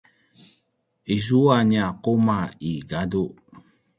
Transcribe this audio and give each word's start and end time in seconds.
izua 1.15 1.57
nia 1.69 1.87
quma 2.03 2.39
i 2.69 2.73
gadu 2.89 3.25